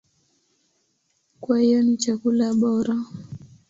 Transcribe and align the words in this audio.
Kwa 1.41 1.59
hiyo 1.59 1.83
ni 1.83 1.97
chakula 1.97 2.53
bora. 2.53 2.95